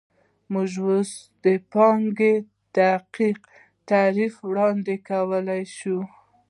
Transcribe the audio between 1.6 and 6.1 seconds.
پانګې دقیق تعریف وړاندې کولی شو